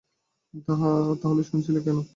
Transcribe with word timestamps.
তাহলে 1.21 1.41
শুনছিল 1.43 1.75
কেন? 1.85 1.97